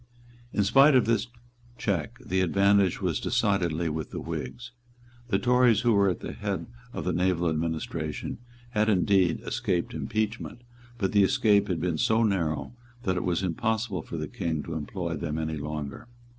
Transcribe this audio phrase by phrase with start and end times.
[0.51, 1.27] In spite of this
[1.77, 4.71] check the advantage was decidedly with the Whigs;
[5.27, 8.39] The Tories who were at the head of the naval administration
[8.71, 10.63] had indeed escaped impeachment;
[10.97, 14.73] but the escape had been so narrow that it was impossible for the King to
[14.73, 16.07] employ them any longer.